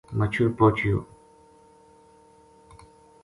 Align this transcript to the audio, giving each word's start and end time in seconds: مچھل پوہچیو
مچھل 0.17 0.47
پوہچیو 0.57 0.97